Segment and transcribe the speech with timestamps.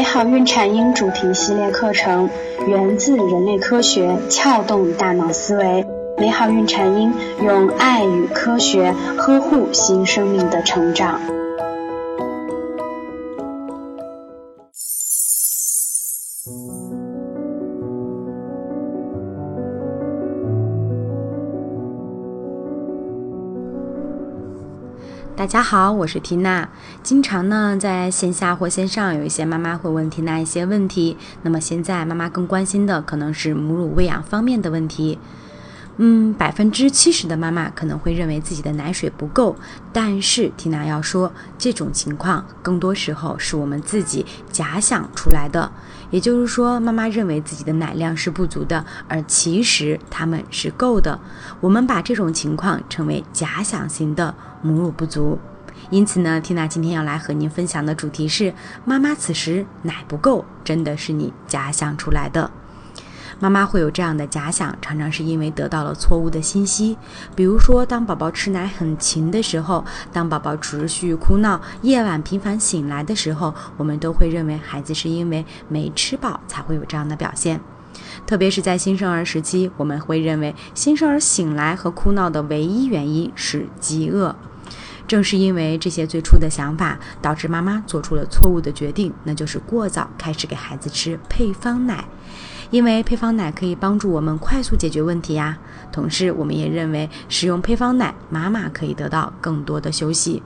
[0.00, 2.30] 美好孕产婴主题系列课程
[2.66, 5.84] 源自人类科学，撬动大脑思维。
[6.16, 7.12] 美好孕产婴
[7.44, 11.20] 用爱与科学呵护新生命的成长。
[25.40, 26.68] 大家好，我是缇娜。
[27.02, 31.16] 经常呢，在线下或线上，有一些妈妈会问缇娜一些问题。
[31.40, 35.18] 那么现在妈妈更关心的可能是母乳喂养方面的问题。
[35.96, 39.54] 嗯，百分之七十的妈妈可能会认为自己的奶水不够，
[39.92, 45.70] 但是缇娜要说，这种情况更多时候是我们自己假想出来的。
[46.10, 51.20] 也就是说，妈妈认为自己的奶量是不足的，而其实它们是够的。
[51.60, 55.38] 我们把这种情况称为假想型的母乳不足。
[55.90, 62.50] 因此呢，缇娜今天要来和您分享的主题是：妈妈此时奶不够，真的是你假想出来的。
[63.40, 66.96] 妈妈会有这样的假想，常常是因为得到了错误的信息。
[67.34, 77.58] 比如说，当宝宝吃奶很勤的时候，当宝宝持续哭闹、夜晚频繁醒来的时候，我们都会认为孩子是因为没吃饱才会有这样的表现。
[78.26, 84.36] 特别是在新生儿时期，我们会认为新生儿醒来和哭闹的唯一原因是饥饿。
[85.08, 92.04] 正是因为这些最初的想法，导致妈妈做出了错误的决定，那就是过早开始给孩子吃配方奶。
[92.70, 95.58] 因为配方奶可以帮助我们快速解决问题呀，
[95.90, 100.42] 同时我们也认为使用配方奶，妈妈可以得到更多的休息。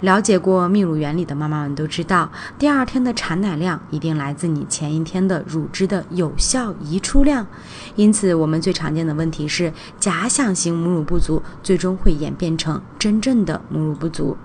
[0.00, 7.46] 了解过泌乳原理的妈妈们都知道，第二天的产奶量一定来自你前一天的乳汁的有效移出量。
[7.94, 14.36] 因此，我们最常见的问题是假想型母乳不足，最终会演变成真正的母乳不足。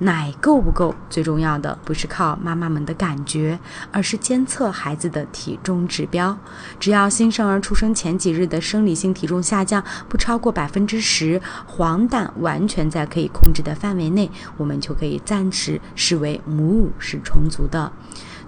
[0.00, 0.94] 奶够不够？
[1.08, 3.58] 最重要的不是靠妈妈们的感觉，
[3.92, 6.36] 而是监测孩子的体重指标。
[6.78, 17.92] 只要新生儿出生前几日的生理性体重下降不超过百分之十，黄疸完全在可以控制的范围内，我们就可以暂时视为母乳是充足的。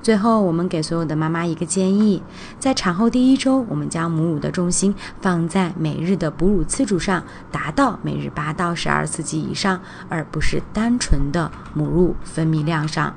[0.02, 2.20] 最后，我们给所有的妈妈一个建议：
[2.58, 13.14] 在产后第一周，我们将母乳的重心放在每日的哺乳次数上，达到每日八到十二次及以上，而不是单纯的母乳分泌量上。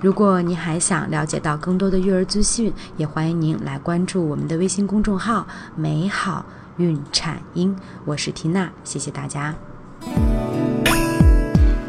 [0.00, 6.44] 如果你还想了解到更多的育儿资讯，也欢迎您来关注我们的微信公众号“美好
[6.78, 7.76] 孕产婴”。
[8.04, 9.54] 我是缇娜，谢谢大家。